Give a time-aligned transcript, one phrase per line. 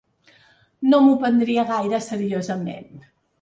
[0.93, 2.91] No m'ho prendria gaire seriosament.